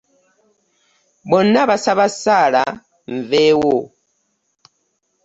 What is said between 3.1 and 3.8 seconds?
nveewo.